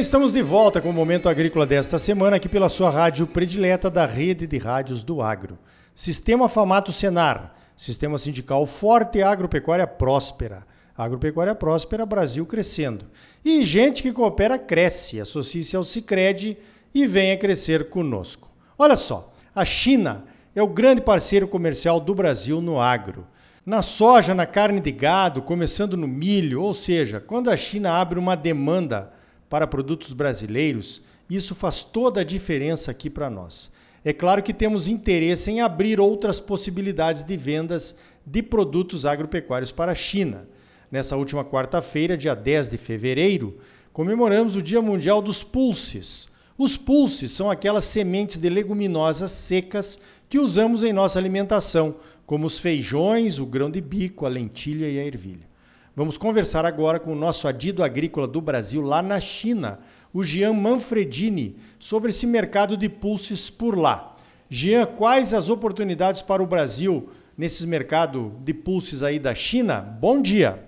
Bem, 0.00 0.02
estamos 0.02 0.32
de 0.32 0.40
volta 0.40 0.80
com 0.80 0.88
o 0.88 0.94
Momento 0.94 1.28
Agrícola 1.28 1.66
desta 1.66 1.98
semana 1.98 2.36
aqui 2.36 2.48
pela 2.48 2.70
sua 2.70 2.88
rádio 2.88 3.26
predileta 3.26 3.90
da 3.90 4.06
rede 4.06 4.46
de 4.46 4.56
rádios 4.56 5.02
do 5.02 5.20
agro. 5.20 5.58
Sistema 5.94 6.48
Famato 6.48 6.90
Senar, 6.90 7.54
sistema 7.76 8.16
sindical 8.16 8.64
forte 8.64 9.18
e 9.18 9.22
agropecuária 9.22 9.86
próspera. 9.86 10.66
Agropecuária 10.96 11.54
próspera, 11.54 12.06
Brasil 12.06 12.46
crescendo. 12.46 13.04
E 13.44 13.62
gente 13.62 14.02
que 14.02 14.10
coopera 14.10 14.58
cresce. 14.58 15.20
Associe-se 15.20 15.76
ao 15.76 15.84
Cicred 15.84 16.56
e 16.94 17.06
venha 17.06 17.36
crescer 17.36 17.90
conosco. 17.90 18.50
Olha 18.78 18.96
só, 18.96 19.30
a 19.54 19.66
China 19.66 20.24
é 20.54 20.62
o 20.62 20.66
grande 20.66 21.02
parceiro 21.02 21.46
comercial 21.46 22.00
do 22.00 22.14
Brasil 22.14 22.62
no 22.62 22.80
agro. 22.80 23.26
Na 23.66 23.82
soja, 23.82 24.34
na 24.34 24.46
carne 24.46 24.80
de 24.80 24.92
gado, 24.92 25.42
começando 25.42 25.94
no 25.94 26.08
milho, 26.08 26.62
ou 26.62 26.72
seja, 26.72 27.20
quando 27.20 27.50
a 27.50 27.56
China 27.56 27.92
abre 28.00 28.18
uma 28.18 28.34
demanda 28.34 29.19
para 29.50 29.66
produtos 29.66 30.12
brasileiros, 30.12 31.02
isso 31.28 31.56
faz 31.56 31.84
toda 31.84 32.20
a 32.20 32.24
diferença 32.24 32.92
aqui 32.92 33.10
para 33.10 33.28
nós. 33.28 33.70
É 34.04 34.12
claro 34.12 34.42
que 34.42 34.54
temos 34.54 34.88
interesse 34.88 35.50
em 35.50 35.60
abrir 35.60 36.00
outras 36.00 36.40
possibilidades 36.40 37.24
de 37.24 37.36
vendas 37.36 37.98
de 38.24 38.42
produtos 38.42 39.04
agropecuários 39.04 39.72
para 39.72 39.92
a 39.92 39.94
China. 39.94 40.48
Nessa 40.90 41.16
última 41.16 41.44
quarta-feira, 41.44 42.16
dia 42.16 42.34
10 42.34 42.70
de 42.70 42.78
fevereiro, 42.78 43.58
comemoramos 43.92 44.54
o 44.56 44.62
Dia 44.62 44.80
Mundial 44.80 45.20
dos 45.20 45.42
Pulses. 45.42 46.28
Os 46.56 46.76
pulses 46.76 47.32
são 47.32 47.50
aquelas 47.50 47.84
sementes 47.84 48.38
de 48.38 48.48
leguminosas 48.48 49.32
secas 49.32 49.98
que 50.28 50.38
usamos 50.38 50.82
em 50.82 50.92
nossa 50.92 51.18
alimentação, 51.18 51.96
como 52.24 52.46
os 52.46 52.58
feijões, 52.58 53.40
o 53.40 53.46
grão 53.46 53.70
de 53.70 53.80
bico, 53.80 54.24
a 54.24 54.28
lentilha 54.28 54.88
e 54.88 54.98
a 54.98 55.04
ervilha. 55.04 55.50
Vamos 55.94 56.16
conversar 56.16 56.64
agora 56.64 57.00
com 57.00 57.12
o 57.12 57.16
nosso 57.16 57.48
adido 57.48 57.82
agrícola 57.82 58.28
do 58.28 58.40
Brasil 58.40 58.80
lá 58.80 59.02
na 59.02 59.18
China, 59.18 59.80
o 60.12 60.22
Jean 60.22 60.52
Manfredini, 60.52 61.56
sobre 61.80 62.10
esse 62.10 62.26
mercado 62.26 62.76
de 62.76 62.88
pulses 62.88 63.50
por 63.50 63.76
lá. 63.76 64.14
Jean, 64.48 64.86
quais 64.86 65.34
as 65.34 65.50
oportunidades 65.50 66.22
para 66.22 66.42
o 66.42 66.46
Brasil 66.46 67.08
nesses 67.36 67.64
mercados 67.66 68.30
de 68.44 68.54
pulses 68.54 69.02
aí 69.02 69.18
da 69.18 69.34
China? 69.34 69.80
Bom 69.80 70.22
dia! 70.22 70.60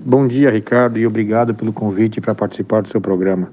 Bom 0.00 0.26
dia, 0.26 0.50
Ricardo, 0.50 0.98
e 0.98 1.06
obrigado 1.06 1.54
pelo 1.54 1.72
convite 1.72 2.20
para 2.20 2.34
participar 2.34 2.82
do 2.82 2.88
seu 2.88 3.00
programa. 3.00 3.52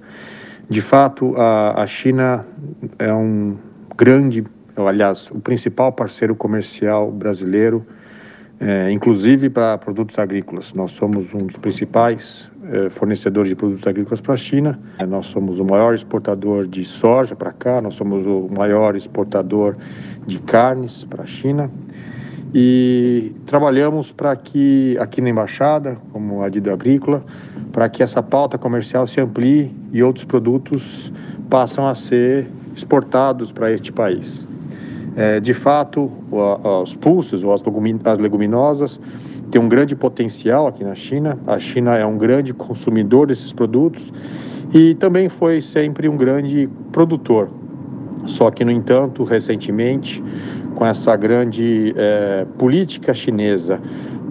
De 0.69 0.81
fato, 0.81 1.35
a, 1.35 1.83
a 1.83 1.87
China 1.87 2.45
é 2.97 3.13
um 3.13 3.57
grande, 3.97 4.45
aliás, 4.75 5.29
o 5.31 5.39
principal 5.39 5.91
parceiro 5.91 6.35
comercial 6.35 7.11
brasileiro, 7.11 7.85
é, 8.61 8.91
inclusive 8.91 9.49
para 9.49 9.75
produtos 9.79 10.19
agrícolas. 10.19 10.71
Nós 10.71 10.91
somos 10.91 11.33
um 11.33 11.47
dos 11.47 11.57
principais 11.57 12.47
é, 12.71 12.91
fornecedores 12.91 13.49
de 13.49 13.55
produtos 13.55 13.87
agrícolas 13.87 14.21
para 14.21 14.35
a 14.35 14.37
China. 14.37 14.79
É, 14.99 15.05
nós 15.05 15.25
somos 15.25 15.59
o 15.59 15.65
maior 15.65 15.95
exportador 15.95 16.67
de 16.67 16.85
soja 16.85 17.35
para 17.35 17.51
cá, 17.51 17.81
nós 17.81 17.95
somos 17.95 18.23
o 18.23 18.47
maior 18.55 18.95
exportador 18.95 19.75
de 20.27 20.37
carnes 20.39 21.03
para 21.03 21.23
a 21.23 21.25
China 21.25 21.71
e 22.53 23.33
trabalhamos 23.47 24.11
para 24.11 24.35
que 24.35 24.95
aqui 24.99 25.21
na 25.21 25.29
embaixada, 25.29 25.97
como 26.11 26.43
Adido 26.43 26.71
Agrícola, 26.71 27.23
para 27.71 27.89
que 27.89 28.03
essa 28.03 28.21
pauta 28.21 28.59
comercial 28.59 29.07
se 29.07 29.19
amplie 29.19 29.73
e 29.91 30.03
outros 30.03 30.25
produtos 30.25 31.11
passam 31.49 31.87
a 31.87 31.95
ser 31.95 32.47
exportados 32.75 33.51
para 33.51 33.71
este 33.71 33.91
país. 33.91 34.47
É, 35.15 35.39
de 35.39 35.53
fato, 35.53 36.09
os 36.83 36.95
pulsos 36.95 37.43
ou 37.43 37.53
as 37.53 37.61
leguminosas 38.19 38.99
têm 39.49 39.61
um 39.61 39.67
grande 39.67 39.95
potencial 39.95 40.67
aqui 40.67 40.83
na 40.83 40.95
China. 40.95 41.38
A 41.45 41.59
China 41.59 41.97
é 41.97 42.05
um 42.05 42.17
grande 42.17 42.53
consumidor 42.53 43.27
desses 43.27 43.51
produtos 43.51 44.11
e 44.73 44.95
também 44.95 45.27
foi 45.27 45.61
sempre 45.61 46.07
um 46.07 46.16
grande 46.16 46.69
produtor. 46.91 47.50
Só 48.25 48.50
que, 48.51 48.63
no 48.63 48.71
entanto, 48.71 49.23
recentemente, 49.23 50.23
com 50.75 50.85
essa 50.85 51.16
grande 51.16 51.94
é, 51.97 52.45
política 52.57 53.13
chinesa 53.13 53.81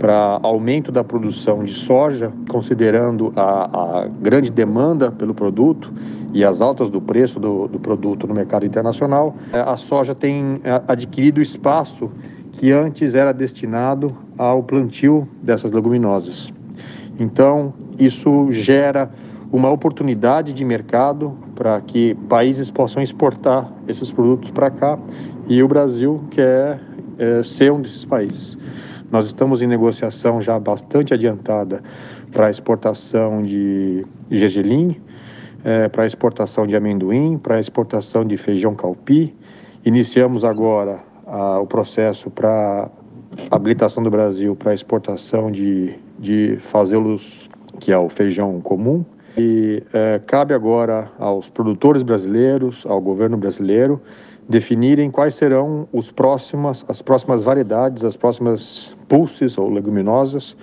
para 0.01 0.41
aumento 0.43 0.91
da 0.91 1.05
produção 1.05 1.63
de 1.63 1.75
soja, 1.75 2.33
considerando 2.49 3.33
a, 3.37 4.01
a, 4.01 4.09
grande 4.09 4.51
demanda 4.51 5.13
pelo 5.13 5.35
produto 5.35 5.93
e 6.33 6.43
as 6.43 6.63
altas 6.63 6.89
do 6.89 7.03
preço 7.03 7.39
do, 7.39 7.69
do 7.69 7.79
produto 7.79 8.27
no 8.27 8.33
mercado 8.33 8.65
internacional, 8.65 9.37
é, 9.53 9.61
a 9.61 9.77
soja 9.77 10.15
tem 10.15 10.59
é, 10.65 10.83
adquirido 10.89 11.43
espaço 11.43 12.11
que 12.53 12.73
antes 12.73 13.15
era 13.15 13.31
destinado 13.31 14.17
ao 14.39 14.63
plantio 14.63 15.29
dessas 15.43 15.71
leguminosas. 15.71 16.51
Então, 17.19 17.75
isso 17.99 18.51
gera 18.51 19.11
uma 19.53 19.71
oportunidade 19.71 20.55
de 20.55 20.65
mercado 20.65 21.37
para 21.55 21.79
que 21.83 22.15
países 22.27 22.71
possam 22.71 23.03
exportar 23.03 23.71
esses 23.87 24.11
produtos 24.11 24.51
para 24.51 24.71
cá 24.71 24.99
e 25.47 25.63
o 25.63 25.69
Brasil 25.69 26.25
quer 26.31 26.81
é, 27.19 27.43
ser 27.43 27.71
um 27.71 27.83
desses 27.83 28.07
países. 28.07 28.57
Nós 29.11 29.27
estamos 29.27 29.61
em 29.61 29.67
negociação 29.67 30.41
já 30.41 30.59
bastante 30.59 31.13
adiantada 31.13 31.83
para 32.31 32.49
exportação 32.49 33.43
de 33.43 34.07
gergelim, 34.31 35.01
é, 35.65 35.89
para 35.89 36.07
exportação 36.07 36.65
de 36.67 36.77
amendoim, 36.77 37.37
para 37.37 37.59
exportação 37.59 38.25
de 38.25 38.37
feijão 38.37 38.75
calpi. 38.75 39.35
Iniciamos 39.85 40.45
agora 40.45 41.01
a, 41.27 41.59
o 41.59 41.67
processo 41.67 42.31
para 42.31 42.89
habilitação 43.51 44.03
do 44.03 44.11
Brasil 44.11 44.55
para 44.55 44.73
exportação 44.75 45.51
de, 45.51 45.99
de 46.19 46.57
fazelos, 46.61 47.49
que 47.79 47.91
é 47.91 47.99
o 47.99 48.09
feijão 48.09 48.61
comum. 48.61 49.05
E 49.37 49.83
é, 49.93 50.21
cabe 50.25 50.55
agora 50.55 51.11
aos 51.19 51.49
produtores 51.49 52.03
brasileiros, 52.03 52.85
ao 52.87 53.01
governo 53.01 53.37
brasileiro, 53.37 54.01
definirem 54.51 55.13
quais 55.13 55.37
serão 55.37 55.89
os 55.93 56.11
próximas, 56.11 56.85
as 56.89 57.01
próximas 57.01 57.45
variedades, 57.45 58.05
as 58.05 58.17
próximas 58.17 58.97
pulses 59.09 59.57
ou 59.57 59.71
leguminosas 59.71 60.57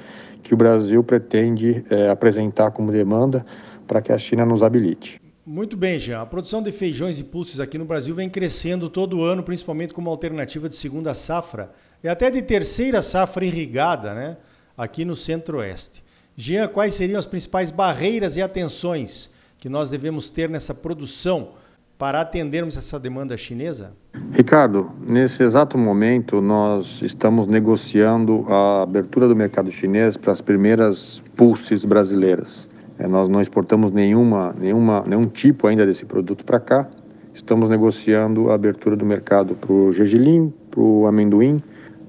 que 0.43 0.53
o 0.53 0.57
Brasil 0.57 1.01
pretende 1.01 1.85
é, 1.89 2.09
apresentar 2.09 2.71
como 2.71 2.91
demanda 2.91 3.45
para 3.87 4.01
que 4.01 4.11
a 4.11 4.17
China 4.17 4.45
nos 4.45 4.61
habilite. 4.61 5.21
Muito 5.45 5.77
bem, 5.77 5.97
Jean. 5.97 6.21
A 6.21 6.25
produção 6.25 6.61
de 6.61 6.69
feijões 6.73 7.17
e 7.21 7.23
pulses 7.23 7.61
aqui 7.61 7.77
no 7.77 7.85
Brasil 7.85 8.13
vem 8.13 8.29
crescendo 8.29 8.89
todo 8.89 9.23
ano, 9.23 9.41
principalmente 9.41 9.93
como 9.93 10.09
alternativa 10.09 10.67
de 10.67 10.75
segunda 10.75 11.13
safra 11.13 11.71
e 12.03 12.09
até 12.09 12.29
de 12.29 12.41
terceira 12.41 13.01
safra 13.01 13.45
irrigada, 13.45 14.13
né? 14.13 14.37
Aqui 14.77 15.05
no 15.05 15.15
Centro-Oeste. 15.15 16.03
Jean, 16.35 16.67
quais 16.67 16.93
seriam 16.93 17.17
as 17.17 17.25
principais 17.25 17.71
barreiras 17.71 18.35
e 18.35 18.41
atenções 18.41 19.29
que 19.57 19.69
nós 19.69 19.89
devemos 19.89 20.29
ter 20.29 20.49
nessa 20.49 20.73
produção 20.73 21.53
para 21.97 22.21
atendermos 22.21 22.77
essa 22.77 22.99
demanda 22.99 23.35
chinesa? 23.35 23.91
Ricardo, 24.31 24.91
nesse 25.09 25.41
exato 25.41 25.77
momento 25.77 26.41
nós 26.41 27.01
estamos 27.01 27.47
negociando 27.47 28.45
a 28.47 28.83
abertura 28.83 29.27
do 29.27 29.35
mercado 29.35 29.71
chinês 29.71 30.15
para 30.15 30.31
as 30.31 30.41
primeiras 30.41 31.23
pulses 31.35 31.83
brasileiras. 31.83 32.69
É, 32.99 33.07
nós 33.07 33.29
não 33.29 33.41
exportamos 33.41 33.91
nenhuma, 33.91 34.55
nenhuma, 34.59 35.03
nenhum 35.07 35.27
tipo 35.27 35.67
ainda 35.67 35.85
desse 35.85 36.05
produto 36.05 36.45
para 36.45 36.59
cá. 36.59 36.87
Estamos 37.33 37.69
negociando 37.69 38.49
a 38.49 38.55
abertura 38.55 38.95
do 38.95 39.05
mercado 39.05 39.55
para 39.55 39.71
o 39.71 39.91
gergelim, 39.91 40.53
para 40.71 40.81
o 40.81 41.05
amendoim, 41.05 41.61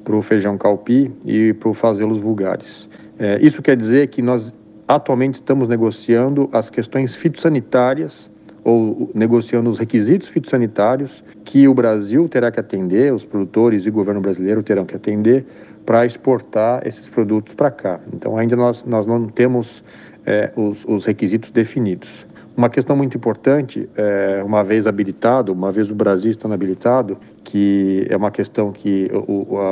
para 0.03 0.17
o 0.17 0.23
feijão 0.23 0.57
calpi 0.57 1.13
e 1.25 1.53
para 1.53 1.69
o 1.69 1.75
fazelos 1.75 2.19
vulgares. 2.19 2.89
É, 3.19 3.39
isso 3.41 3.61
quer 3.61 3.77
dizer 3.77 4.09
que 4.09 4.23
nós 4.23 4.57
atualmente 4.87 5.35
estamos 5.35 5.69
negociando 5.69 6.49
as 6.53 6.71
questões 6.71 7.15
fitossanitárias 7.15 8.31
ou 8.69 9.11
negociando 9.15 9.71
os 9.71 9.79
requisitos 9.79 10.29
fitossanitários 10.29 11.25
que 11.43 11.67
o 11.67 11.73
Brasil 11.73 12.29
terá 12.29 12.51
que 12.51 12.61
atender, 12.61 13.15
os 13.15 13.25
produtores 13.25 13.87
e 13.87 13.89
o 13.89 13.93
governo 13.93 14.21
brasileiro 14.21 14.63
terão 14.63 14.85
que 14.85 14.95
atender 14.95 15.47
para 15.87 16.05
exportar 16.05 16.87
esses 16.87 17.09
produtos 17.09 17.55
para 17.55 17.71
cá. 17.71 17.99
Então, 18.13 18.37
ainda 18.37 18.55
nós, 18.57 18.85
nós 18.85 19.07
não 19.07 19.27
temos 19.27 19.83
é, 20.27 20.53
os, 20.55 20.85
os, 20.87 21.07
requisitos 21.07 21.51
definidos. 21.51 22.27
Uma 22.55 22.69
questão 22.69 22.95
muito 22.95 23.17
importante, 23.17 23.89
é, 23.97 24.43
uma 24.45 24.63
vez 24.63 24.87
habilitado, 24.87 25.51
uma 25.51 25.73
vez 25.73 25.91
o 25.91 25.95
Brasil 25.95 26.31
estando 26.31 26.53
habilitado, 26.53 27.17
que 27.43 28.07
é 28.11 28.17
uma 28.19 28.31
questão 28.31 28.71
que 28.71 29.11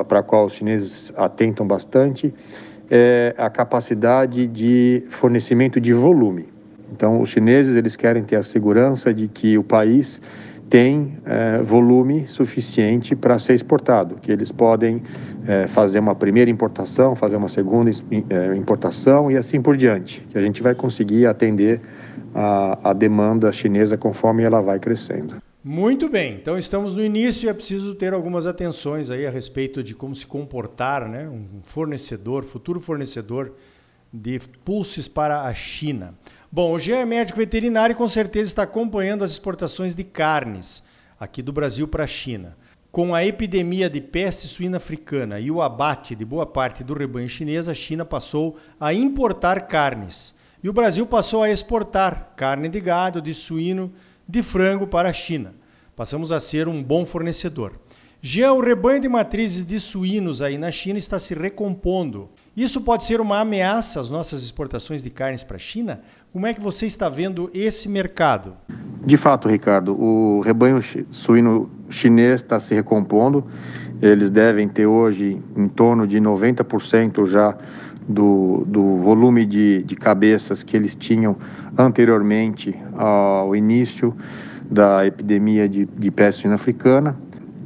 para 0.09 0.21
a 0.21 0.23
qual 0.23 0.47
os 0.47 0.55
chineses 0.55 1.13
atentam 1.15 1.67
bastante, 1.67 2.33
é 2.91 3.35
a 3.37 3.51
capacidade 3.51 4.47
de 4.47 5.03
fornecimento 5.11 5.79
de 5.79 5.93
volume. 5.93 6.56
Então, 6.93 7.21
os 7.21 7.31
chineses 7.31 7.77
eles 7.77 7.97
querem 7.97 8.23
ter 8.23 8.37
a 8.37 8.43
segurança 8.43 9.13
de 9.13 9.29
que 9.29 9.59
o 9.59 9.65
país 9.65 10.21
tem 10.69 11.19
é, 11.25 11.63
volume 11.63 12.27
suficiente 12.27 13.15
para 13.15 13.39
ser 13.39 13.55
exportado, 13.55 14.17
que 14.17 14.33
eles 14.33 14.51
podem 14.51 15.03
é, 15.47 15.67
fazer 15.67 16.01
uma 16.01 16.15
primeira 16.15 16.51
importação, 16.51 17.15
fazer 17.15 17.37
uma 17.37 17.49
segunda 17.49 17.91
é, 17.91 18.57
importação 18.57 19.31
e 19.31 19.37
assim 19.37 19.61
por 19.63 19.77
diante, 19.77 20.27
que 20.29 20.37
a 20.37 20.43
gente 20.43 20.63
vai 20.63 20.75
conseguir 20.75 21.27
atender 21.27 21.81
a, 22.35 22.91
a 22.91 22.93
demanda 22.93 23.53
chinesa 23.53 23.97
conforme 23.97 24.43
ela 24.43 24.61
vai 24.61 24.79
crescendo. 24.79 25.37
Muito 25.63 26.09
bem, 26.09 26.35
então 26.35 26.57
estamos 26.57 26.95
no 26.95 27.03
início 27.03 27.47
e 27.47 27.49
é 27.49 27.53
preciso 27.53 27.95
ter 27.95 28.13
algumas 28.13 28.47
atenções 28.47 29.11
aí 29.11 29.27
a 29.27 29.31
respeito 29.31 29.83
de 29.83 29.95
como 29.95 30.15
se 30.15 30.25
comportar, 30.25 31.09
né? 31.09 31.29
Um 31.29 31.61
fornecedor, 31.65 32.45
futuro 32.45 32.79
fornecedor 32.79 33.53
de 34.13 34.39
pulses 34.65 35.09
para 35.09 35.43
a 35.43 35.53
China. 35.53 36.15
Bom, 36.51 36.73
o 36.73 36.79
Jean 36.79 36.99
é 36.99 37.05
médico 37.05 37.39
veterinário 37.39 37.93
e 37.93 37.97
com 37.97 38.07
certeza 38.07 38.49
está 38.49 38.63
acompanhando 38.63 39.25
as 39.25 39.33
exportações 39.33 39.95
de 39.95 40.05
carnes 40.05 40.83
aqui 41.19 41.43
do 41.43 41.53
Brasil 41.53 41.89
para 41.89 42.05
a 42.05 42.07
China. 42.07 42.57
Com 42.93 43.15
a 43.15 43.25
epidemia 43.25 43.91
de 43.91 44.01
peste 44.01 44.47
suína 44.47 44.77
africana 44.77 45.41
e 45.41 45.51
o 45.51 45.61
abate 45.61 46.15
de 46.15 46.25
boa 46.25 46.47
parte 46.47 46.85
do 46.85 46.95
rebanho 46.95 47.29
chinês, 47.29 47.69
a 47.69 47.75
China 47.75 48.05
passou 48.05 48.57
a 48.81 48.95
importar 48.95 49.67
carnes. 49.67 50.35
E 50.63 50.69
o 50.69 50.73
Brasil 50.73 51.05
passou 51.07 51.43
a 51.43 51.51
exportar 51.51 52.33
carne 52.37 52.69
de 52.69 52.81
gado, 52.81 53.21
de 53.21 53.35
suíno, 53.35 53.93
de 54.27 54.43
frango 54.43 54.87
para 54.87 55.11
a 55.11 55.13
China. 55.13 55.55
Passamos 55.95 56.31
a 56.31 56.41
ser 56.41 56.69
um 56.69 56.83
bom 56.83 57.05
fornecedor. 57.05 57.79
Já 58.23 58.53
o 58.53 58.61
rebanho 58.61 59.01
de 59.01 59.09
matrizes 59.09 59.65
de 59.65 59.79
suínos 59.79 60.41
aí 60.41 60.57
na 60.57 60.71
China 60.71 60.99
está 60.99 61.19
se 61.19 61.35
recompondo. 61.35 62.31
Isso 62.57 62.81
pode 62.81 63.05
ser 63.05 63.21
uma 63.21 63.41
ameaça 63.41 64.01
às 64.01 64.09
nossas 64.09 64.43
exportações 64.43 65.03
de 65.03 65.11
carnes 65.11 65.45
para 65.45 65.57
a 65.57 65.59
China? 65.59 66.01
Como 66.33 66.47
é 66.47 66.55
que 66.55 66.61
você 66.61 66.87
está 66.87 67.07
vendo 67.07 67.51
esse 67.53 67.87
mercado? 67.87 68.57
De 69.05 69.19
fato, 69.19 69.47
Ricardo, 69.47 69.93
o 69.93 70.41
rebanho 70.41 70.81
suíno 71.11 71.69
chinês 71.91 72.37
está 72.37 72.59
se 72.59 72.75
recompondo. 72.75 73.45
Eles 74.01 74.31
devem 74.31 74.67
ter 74.69 74.87
hoje 74.87 75.39
em 75.55 75.69
torno 75.69 76.07
de 76.07 76.19
90% 76.19 77.27
já 77.27 77.55
do, 78.09 78.65
do 78.67 78.97
volume 78.97 79.45
de, 79.45 79.83
de 79.83 79.95
cabeças 79.95 80.63
que 80.63 80.75
eles 80.75 80.95
tinham 80.95 81.37
anteriormente 81.77 82.75
ao 82.97 83.55
início 83.55 84.17
da 84.71 85.07
epidemia 85.07 85.69
de, 85.69 85.85
de 85.85 86.11
peste 86.11 86.41
suína 86.41 86.55
africana. 86.55 87.17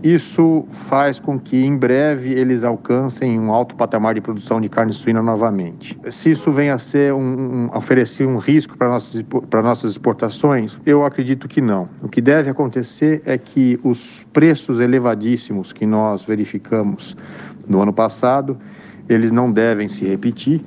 Isso 0.02 0.64
faz 0.70 1.20
com 1.20 1.38
que 1.38 1.62
em 1.62 1.76
breve 1.76 2.32
eles 2.32 2.64
alcancem 2.64 3.38
um 3.38 3.52
alto 3.52 3.75
patamar 3.75 4.14
de 4.14 4.20
produção 4.20 4.61
de 4.61 4.69
carne 4.69 4.93
suína 4.93 5.23
novamente. 5.23 5.99
Se 6.11 6.31
isso 6.31 6.50
vem 6.50 6.70
a 6.70 6.79
ser 6.79 7.12
um, 7.12 7.69
um 7.70 7.76
oferecer 7.76 8.26
um 8.26 8.38
risco 8.38 8.76
para 8.79 8.88
nossas 8.88 9.23
para 9.49 9.62
nossas 9.62 9.93
exportações, 9.93 10.79
eu 10.87 11.05
acredito 11.05 11.47
que 11.47 11.61
não. 11.61 11.88
O 12.02 12.08
que 12.08 12.20
deve 12.20 12.49
acontecer 12.49 13.23
é 13.26 13.37
que 13.37 13.79
os 13.85 14.26
preços 14.32 14.81
elevadíssimos 14.81 15.73
que 15.73 15.85
nós 15.85 16.23
verificamos 16.23 17.17
no 17.69 17.82
ano 17.82 17.93
passado, 17.93 18.56
eles 19.08 19.31
não 19.31 19.52
devem 19.52 19.87
se 19.87 20.05
repetir 20.06 20.62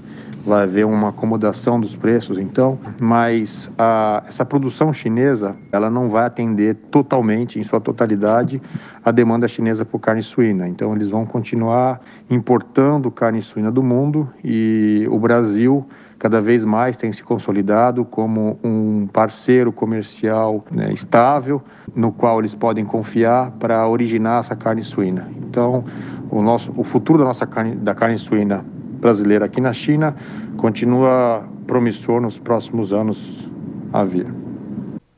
vai 0.45 0.63
haver 0.63 0.85
uma 0.85 1.09
acomodação 1.09 1.79
dos 1.79 1.95
preços, 1.95 2.37
então, 2.37 2.77
mas 2.99 3.69
a, 3.77 4.23
essa 4.27 4.43
produção 4.43 4.91
chinesa, 4.91 5.55
ela 5.71 5.89
não 5.89 6.09
vai 6.09 6.25
atender 6.25 6.75
totalmente, 6.91 7.59
em 7.59 7.63
sua 7.63 7.79
totalidade, 7.79 8.61
a 9.03 9.11
demanda 9.11 9.47
chinesa 9.47 9.85
por 9.85 9.99
carne 9.99 10.21
suína. 10.21 10.67
Então, 10.67 10.93
eles 10.95 11.09
vão 11.09 11.25
continuar 11.25 12.01
importando 12.29 13.09
carne 13.09 13.41
suína 13.41 13.71
do 13.71 13.81
mundo 13.81 14.29
e 14.43 15.07
o 15.09 15.17
Brasil 15.17 15.85
cada 16.19 16.39
vez 16.39 16.63
mais 16.63 16.95
tem 16.95 17.11
se 17.11 17.21
consolidado 17.21 18.05
como 18.05 18.57
um 18.63 19.07
parceiro 19.11 19.73
comercial 19.73 20.63
né, 20.71 20.91
estável, 20.93 21.61
no 21.93 22.13
qual 22.13 22.39
eles 22.39 22.55
podem 22.55 22.85
confiar 22.85 23.51
para 23.59 23.85
originar 23.87 24.39
essa 24.39 24.55
carne 24.55 24.83
suína. 24.83 25.29
Então, 25.37 25.83
o 26.31 26.41
nosso, 26.41 26.73
o 26.77 26.83
futuro 26.83 27.19
da 27.19 27.25
nossa 27.25 27.45
carne, 27.45 27.75
da 27.75 27.93
carne 27.93 28.17
suína 28.17 28.63
brasileira 29.03 29.45
aqui 29.45 29.59
na 29.59 29.73
China 29.73 30.15
continua 30.55 31.45
promissor 31.67 32.21
nos 32.21 32.39
próximos 32.39 32.93
anos 32.93 33.49
a 33.91 34.05
vir. 34.05 34.33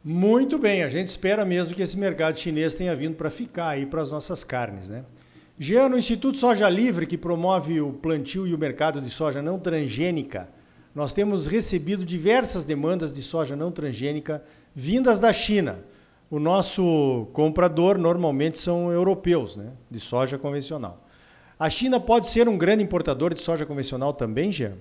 Muito 0.03 0.57
bem, 0.57 0.83
a 0.83 0.89
gente 0.89 1.07
espera 1.07 1.45
mesmo 1.45 1.75
que 1.75 1.83
esse 1.83 1.97
mercado 1.97 2.37
chinês 2.37 2.73
tenha 2.73 2.95
vindo 2.95 3.15
para 3.15 3.29
ficar 3.29 3.69
aí 3.69 3.85
para 3.85 4.01
as 4.01 4.11
nossas 4.11 4.43
carnes, 4.43 4.89
né? 4.89 5.03
Já 5.57 5.87
no 5.87 5.97
Instituto 5.97 6.35
Soja 6.35 6.67
Livre, 6.67 7.05
que 7.05 7.17
promove 7.17 7.79
o 7.79 7.93
plantio 7.93 8.45
e 8.47 8.53
o 8.53 8.57
mercado 8.57 8.99
de 8.99 9.09
soja 9.09 9.41
não 9.41 9.57
transgênica, 9.57 10.49
nós 10.93 11.13
temos 11.13 11.47
recebido 11.47 12.03
diversas 12.03 12.65
demandas 12.65 13.13
de 13.13 13.21
soja 13.21 13.55
não 13.55 13.71
transgênica 13.71 14.43
vindas 14.73 15.19
da 15.19 15.31
China. 15.31 15.79
O 16.29 16.39
nosso 16.39 17.27
comprador 17.33 17.97
normalmente 17.97 18.57
são 18.57 18.91
europeus, 18.91 19.55
né, 19.55 19.67
de 19.89 19.99
soja 19.99 20.37
convencional. 20.37 21.04
A 21.57 21.69
China 21.69 22.01
pode 22.01 22.27
ser 22.27 22.49
um 22.49 22.57
grande 22.57 22.83
importador 22.83 23.33
de 23.33 23.41
soja 23.41 23.65
convencional 23.65 24.11
também, 24.11 24.51
Jean? 24.51 24.73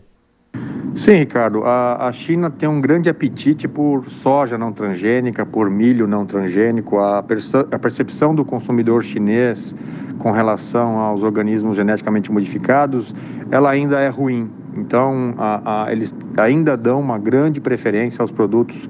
Sim, 0.97 1.13
Ricardo. 1.15 1.63
A, 1.65 2.09
a, 2.09 2.13
China 2.13 2.51
tem 2.51 2.69
um 2.69 2.81
grande 2.81 3.09
apetite 3.09 3.69
por 3.69 4.11
soja 4.11 4.59
não 4.59 4.73
transgênica, 4.73 5.47
por 5.47 5.71
milho 5.71 6.07
não 6.07 6.27
transgênico. 6.27 6.99
A, 6.99 7.23
perce, 7.23 7.57
a 7.57 7.79
percepção 7.79 8.35
do 8.35 8.45
consumidor 8.45 9.05
chinês 9.05 9.73
com 10.19 10.33
relação 10.33 10.99
aos 10.99 11.23
organismos 11.23 11.77
geneticamente 11.77 12.31
modificados, 12.33 13.15
ela 13.53 13.71
ainda 13.71 14.01
é 14.01 14.09
ruim. 14.09 14.51
Então, 14.77 15.35
a, 15.39 15.87
eles 15.91 16.13
ainda 16.37 16.77
dão 16.77 17.01
uma 17.01 17.19
grande 17.19 17.61
preferência 17.61 18.21
aos 18.21 18.33
produtos 18.33 18.89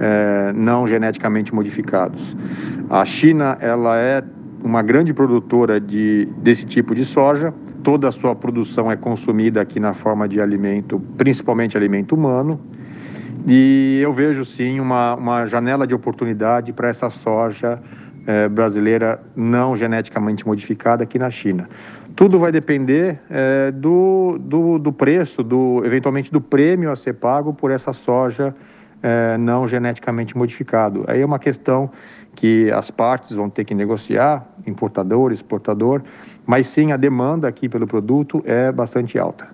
é, 0.00 0.52
não 0.54 0.86
geneticamente 0.86 1.54
modificados. 1.54 2.34
A 2.88 3.04
China, 3.04 3.58
ela 3.60 3.98
é 3.98 4.22
uma 4.66 4.82
grande 4.82 5.14
produtora 5.14 5.80
de, 5.80 6.26
desse 6.38 6.66
tipo 6.66 6.92
de 6.92 7.04
soja. 7.04 7.54
Toda 7.84 8.08
a 8.08 8.12
sua 8.12 8.34
produção 8.34 8.90
é 8.90 8.96
consumida 8.96 9.60
aqui 9.60 9.78
na 9.78 9.94
forma 9.94 10.28
de 10.28 10.40
alimento, 10.40 11.00
principalmente 11.16 11.76
alimento 11.76 12.16
humano. 12.16 12.60
E 13.46 14.00
eu 14.02 14.12
vejo 14.12 14.44
sim 14.44 14.80
uma, 14.80 15.14
uma 15.14 15.46
janela 15.46 15.86
de 15.86 15.94
oportunidade 15.94 16.72
para 16.72 16.88
essa 16.88 17.08
soja 17.10 17.80
é, 18.26 18.48
brasileira 18.48 19.22
não 19.36 19.76
geneticamente 19.76 20.44
modificada 20.44 21.04
aqui 21.04 21.16
na 21.16 21.30
China. 21.30 21.68
Tudo 22.16 22.40
vai 22.40 22.50
depender 22.50 23.20
é, 23.30 23.70
do, 23.70 24.36
do, 24.40 24.80
do, 24.80 24.92
preço, 24.92 25.44
do 25.44 25.80
eventualmente 25.84 26.32
do 26.32 26.40
prêmio 26.40 26.90
a 26.90 26.96
ser 26.96 27.12
pago 27.12 27.54
por 27.54 27.70
essa 27.70 27.92
soja 27.92 28.52
é, 29.00 29.38
não 29.38 29.68
geneticamente 29.68 30.36
modificado. 30.36 31.04
Aí 31.06 31.20
é 31.20 31.24
uma 31.24 31.38
questão 31.38 31.88
que 32.36 32.70
as 32.70 32.90
partes 32.90 33.34
vão 33.34 33.48
ter 33.48 33.64
que 33.64 33.74
negociar, 33.74 34.46
importador, 34.66 35.32
exportador, 35.32 36.02
mas 36.44 36.66
sim 36.66 36.92
a 36.92 36.96
demanda 36.96 37.48
aqui 37.48 37.68
pelo 37.68 37.86
produto 37.86 38.42
é 38.44 38.70
bastante 38.70 39.18
alta. 39.18 39.48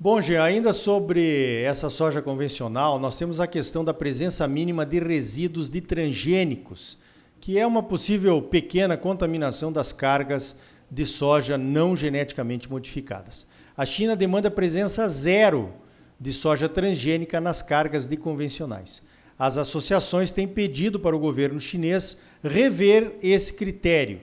Bom, 0.00 0.20
Jean, 0.20 0.42
ainda 0.42 0.72
sobre 0.72 1.62
essa 1.62 1.88
soja 1.88 2.20
convencional, 2.20 2.98
nós 2.98 3.14
temos 3.14 3.38
a 3.38 3.46
questão 3.46 3.84
da 3.84 3.94
presença 3.94 4.48
mínima 4.48 4.84
de 4.84 4.98
resíduos 4.98 5.70
de 5.70 5.80
transgênicos, 5.80 6.98
que 7.38 7.58
é 7.58 7.66
uma 7.66 7.82
possível 7.82 8.40
pequena 8.42 8.96
contaminação 8.96 9.70
das 9.70 9.92
cargas 9.92 10.56
de 10.90 11.06
soja 11.06 11.56
não 11.56 11.94
geneticamente 11.94 12.68
modificadas. 12.68 13.46
A 13.76 13.84
China 13.84 14.16
demanda 14.16 14.50
presença 14.50 15.06
zero 15.06 15.70
de 16.18 16.32
soja 16.32 16.68
transgênica 16.68 17.40
nas 17.40 17.62
cargas 17.62 18.08
de 18.08 18.16
convencionais 18.16 19.02
as 19.38 19.58
associações 19.58 20.30
têm 20.30 20.46
pedido 20.46 21.00
para 21.00 21.16
o 21.16 21.18
governo 21.18 21.58
chinês 21.58 22.20
rever 22.42 23.16
esse 23.22 23.54
critério. 23.54 24.20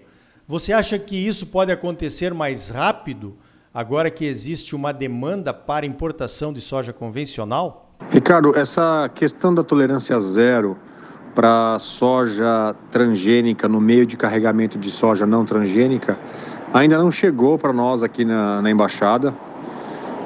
Você 0.48 0.74
acha 0.74 0.98
que 0.98 1.16
isso 1.16 1.48
pode 1.48 1.72
acontecer 1.72 2.34
mais 2.34 2.70
rápido 2.70 3.36
agora 3.74 4.10
que 4.10 4.26
existe 4.26 4.76
uma 4.76 4.92
demanda 4.92 5.54
para 5.54 5.86
importação 5.86 6.52
de 6.52 6.62
soja 6.62 6.92
convencional? 6.92 7.94
Ricardo, 8.10 8.58
essa 8.58 9.10
questão 9.14 9.54
da 9.54 9.64
tolerância 9.64 10.20
zero 10.20 10.78
para 11.36 11.78
soja 11.80 12.76
transgênica 12.90 13.68
no 13.68 13.80
meio 13.80 14.06
de 14.06 14.18
carregamento 14.18 14.78
de 14.78 14.90
soja 14.90 15.26
não 15.26 15.46
transgênica 15.46 16.18
ainda 16.74 16.98
não 16.98 17.12
chegou 17.12 17.58
para 17.58 17.72
nós 17.72 18.04
aqui 18.04 18.26
na, 18.26 18.62
na 18.62 18.70
embaixada. 18.72 19.34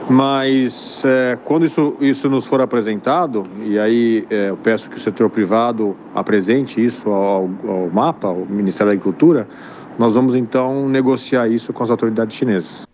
Mas 0.10 1.02
é, 1.06 1.38
quando 1.46 1.66
isso, 1.66 1.96
isso 2.02 2.30
nos 2.30 2.46
for 2.46 2.62
apresentado, 2.62 3.48
e 3.64 3.80
aí 3.80 4.26
é, 4.30 4.50
eu 4.50 4.58
peço 4.58 4.90
que 4.90 4.98
o 4.98 5.00
setor 5.00 5.30
privado 5.30 5.96
apresente 6.14 6.84
isso 6.84 7.10
ao, 7.10 7.50
ao 7.68 7.90
MAPA, 7.90 8.28
ao 8.28 8.46
Ministério 8.46 8.92
da 8.92 8.94
Agricultura, 8.94 9.48
nós 9.98 10.14
vamos 10.14 10.36
então 10.36 10.90
negociar 10.90 11.48
isso 11.48 11.72
com 11.72 11.84
as 11.84 11.90
autoridades 11.90 12.36
chinesas. 12.36 12.88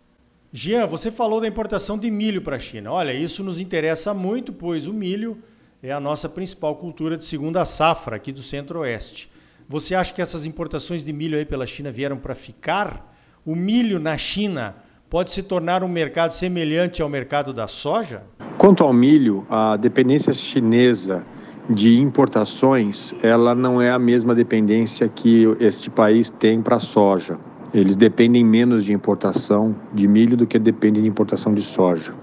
Jean, 0.52 0.86
você 0.88 1.12
falou 1.12 1.42
da 1.42 1.48
importação 1.48 1.98
de 1.98 2.10
milho 2.10 2.42
para 2.42 2.56
a 2.56 2.60
China. 2.60 2.92
Olha, 2.92 3.14
isso 3.14 3.44
nos 3.44 3.60
interessa 3.60 4.14
muito, 4.14 4.52
pois 4.52 4.88
o 4.88 4.94
milho 4.94 5.38
é 5.82 5.92
a 5.92 6.00
nossa 6.00 6.28
principal 6.28 6.76
cultura 6.76 7.18
de 7.18 7.26
segunda 7.26 7.64
safra 7.66 8.16
aqui 8.16 8.32
do 8.32 8.42
Centro-Oeste. 8.42 9.32
Você 9.68 9.94
acha 9.94 10.14
que 10.14 10.22
essas 10.22 10.46
importações 10.46 11.06
de 11.06 11.14
milho 11.14 11.38
aí 11.38 11.46
pela 11.46 11.66
China 11.66 11.92
vieram 11.92 12.18
para 12.18 12.34
ficar? 12.34 13.16
O 13.46 13.56
milho 13.56 14.00
na 14.00 14.18
China 14.18 14.76
pode 15.10 15.32
se 15.32 15.42
tornar 15.42 15.84
um 15.84 15.88
mercado 15.88 16.32
semelhante 16.32 17.02
ao 17.02 17.10
mercado 17.10 17.52
da 17.52 17.68
soja? 17.68 18.22
Quanto 18.58 18.84
ao 18.84 18.94
milho, 18.94 19.46
a 19.50 19.76
dependência 19.76 20.34
chinesa 20.34 21.24
de 21.70 22.00
importações, 22.00 23.14
ela 23.22 23.56
não 23.56 23.82
é 23.82 23.92
a 23.92 24.00
mesma 24.00 24.36
dependência 24.36 25.08
que 25.08 25.46
este 25.60 25.90
país 25.90 26.30
tem 26.30 26.62
para 26.62 26.78
a 26.78 26.80
soja. 26.80 27.38
Eles 27.72 27.96
dependem 27.96 28.44
menos 28.44 28.84
de 28.84 28.94
importação 28.94 29.76
de 29.94 30.08
milho 30.08 30.36
do 30.36 30.48
que 30.48 30.58
dependem 30.58 31.04
de 31.04 31.10
importação 31.10 31.54
de 31.54 31.62
soja. 31.62 32.14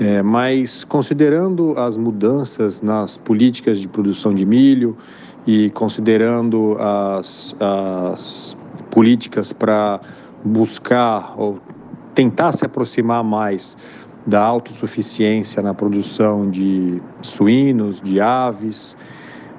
É, 0.00 0.22
mas 0.22 0.82
considerando 0.82 1.78
as 1.78 1.96
mudanças 1.96 2.82
nas 2.82 3.16
políticas 3.16 3.78
de 3.78 3.86
produção 3.86 4.34
de 4.34 4.44
milho 4.44 4.96
e 5.46 5.70
considerando 5.70 6.76
as, 6.80 7.54
as 7.60 8.56
políticas 8.90 9.52
para 9.52 10.00
buscar 10.44 11.34
ou 11.36 11.60
tentar 12.16 12.52
se 12.52 12.64
aproximar 12.64 13.22
mais 13.22 13.76
da 14.26 14.40
autossuficiência 14.40 15.62
na 15.62 15.74
produção 15.74 16.50
de 16.50 17.00
suínos, 17.20 18.00
de 18.00 18.20
aves. 18.20 18.96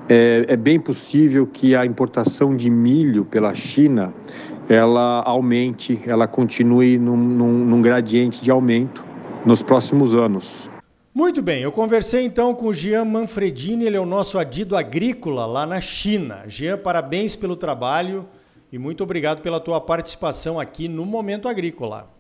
É, 0.10 0.46
é, 0.50 0.58
bem 0.58 0.80
possível 0.80 1.46
que 1.46 1.76
a 1.76 1.86
importação 1.86 2.56
de 2.56 2.70
milho 2.70 3.24
pela 3.24 3.54
China 3.54 4.14
ela 4.68 5.22
aumente, 5.22 6.02
ela 6.06 6.28
continue 6.28 6.98
num, 6.98 7.16
num, 7.16 7.54
num 7.66 7.82
gradiente 7.82 8.42
de 8.42 8.52
aumento 8.52 9.06
nos 9.46 9.62
próximos 9.62 10.14
anos. 10.14 10.70
Muito 11.14 11.42
bem, 11.42 11.62
eu 11.62 11.72
conversei 11.72 12.26
então 12.26 12.54
com 12.54 12.68
o 12.68 12.74
Jean 12.74 13.06
Manfredini, 13.06 13.86
ele 13.86 13.96
é 13.96 14.00
o 14.00 14.06
nosso 14.06 14.38
adido 14.38 14.76
agrícola 14.76 15.46
lá 15.46 15.66
na 15.66 15.80
China. 15.80 16.44
Jean, 16.48 16.78
parabéns 16.78 17.36
pelo 17.36 17.56
trabalho 17.56 18.28
e 18.72 18.78
muito 18.78 19.04
obrigado 19.04 19.42
pela 19.42 19.60
tua 19.60 19.80
participação 19.80 20.60
aqui 20.60 20.88
no 20.88 21.06
Momento 21.06 21.48
Agrícola. 21.48 22.16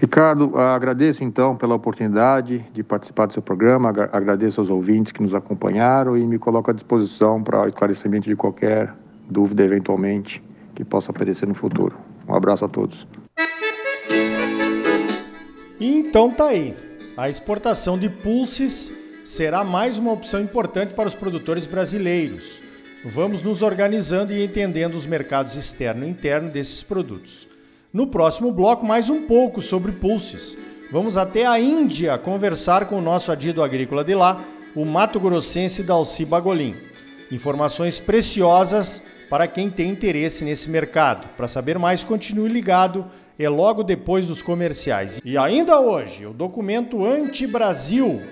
Ricardo, 0.00 0.58
agradeço 0.58 1.22
então 1.22 1.54
pela 1.54 1.74
oportunidade 1.74 2.64
de 2.72 2.82
participar 2.82 3.26
do 3.26 3.34
seu 3.34 3.42
programa, 3.42 3.90
agradeço 4.10 4.58
aos 4.58 4.70
ouvintes 4.70 5.12
que 5.12 5.22
nos 5.22 5.34
acompanharam 5.34 6.16
e 6.16 6.26
me 6.26 6.38
coloco 6.38 6.70
à 6.70 6.72
disposição 6.72 7.42
para 7.42 7.64
o 7.64 7.68
esclarecimento 7.68 8.26
de 8.26 8.34
qualquer 8.34 8.94
dúvida 9.28 9.62
eventualmente 9.62 10.42
que 10.74 10.86
possa 10.86 11.10
aparecer 11.10 11.46
no 11.46 11.52
futuro. 11.52 11.98
Um 12.26 12.34
abraço 12.34 12.64
a 12.64 12.68
todos. 12.68 13.06
Então 15.78 16.30
tá 16.30 16.46
aí. 16.46 16.74
A 17.14 17.28
exportação 17.28 17.98
de 17.98 18.08
pulses 18.08 18.90
será 19.26 19.62
mais 19.62 19.98
uma 19.98 20.12
opção 20.12 20.40
importante 20.40 20.94
para 20.94 21.08
os 21.08 21.14
produtores 21.14 21.66
brasileiros. 21.66 22.62
Vamos 23.04 23.44
nos 23.44 23.60
organizando 23.60 24.32
e 24.32 24.42
entendendo 24.42 24.94
os 24.94 25.04
mercados 25.04 25.56
externo 25.56 26.06
e 26.06 26.08
interno 26.08 26.48
desses 26.48 26.82
produtos. 26.82 27.49
No 27.92 28.06
próximo 28.06 28.52
bloco, 28.52 28.86
mais 28.86 29.10
um 29.10 29.26
pouco 29.26 29.60
sobre 29.60 29.90
pulses. 29.90 30.56
Vamos 30.92 31.16
até 31.16 31.44
a 31.44 31.58
Índia 31.58 32.16
conversar 32.16 32.86
com 32.86 32.94
o 32.94 33.02
nosso 33.02 33.32
adido 33.32 33.64
agrícola 33.64 34.04
de 34.04 34.14
lá, 34.14 34.40
o 34.76 34.84
Mato 34.84 35.18
Grossense 35.18 35.82
Dalci 35.82 36.24
Bagolin. 36.24 36.72
Informações 37.32 37.98
preciosas 37.98 39.02
para 39.28 39.48
quem 39.48 39.68
tem 39.68 39.90
interesse 39.90 40.44
nesse 40.44 40.70
mercado. 40.70 41.26
Para 41.36 41.48
saber 41.48 41.80
mais, 41.80 42.04
continue 42.04 42.48
ligado, 42.48 43.06
é 43.36 43.48
logo 43.48 43.82
depois 43.82 44.28
dos 44.28 44.40
comerciais. 44.40 45.20
E 45.24 45.36
ainda 45.36 45.80
hoje, 45.80 46.26
o 46.26 46.32
documento 46.32 47.04
Anti-Brasil, 47.04 48.22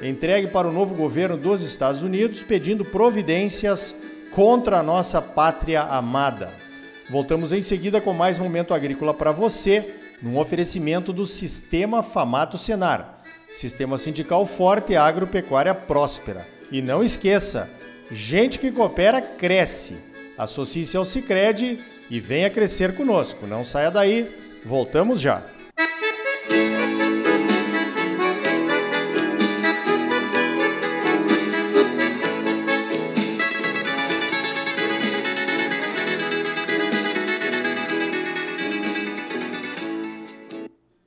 entregue 0.00 0.46
para 0.46 0.68
o 0.68 0.72
novo 0.72 0.94
governo 0.94 1.36
dos 1.36 1.62
Estados 1.62 2.04
Unidos, 2.04 2.44
pedindo 2.44 2.84
providências 2.84 3.92
contra 4.30 4.78
a 4.78 4.82
nossa 4.82 5.20
pátria 5.20 5.82
amada. 5.82 6.67
Voltamos 7.10 7.52
em 7.52 7.62
seguida 7.62 8.00
com 8.00 8.12
mais 8.12 8.38
momento 8.38 8.74
agrícola 8.74 9.14
para 9.14 9.32
você, 9.32 9.94
num 10.20 10.38
oferecimento 10.38 11.12
do 11.12 11.24
Sistema 11.24 12.02
Famato 12.02 12.58
Senar. 12.58 13.22
Sistema 13.50 13.96
sindical 13.96 14.44
forte 14.44 14.92
e 14.92 14.96
agropecuária 14.96 15.74
próspera. 15.74 16.46
E 16.70 16.82
não 16.82 17.02
esqueça, 17.02 17.70
gente 18.10 18.58
que 18.58 18.70
coopera 18.70 19.22
cresce. 19.22 19.96
Associe-se 20.36 20.96
ao 20.98 21.04
Sicredi 21.04 21.80
e 22.10 22.20
venha 22.20 22.50
crescer 22.50 22.94
conosco. 22.94 23.46
Não 23.46 23.64
saia 23.64 23.90
daí, 23.90 24.30
voltamos 24.64 25.18
já. 25.18 25.42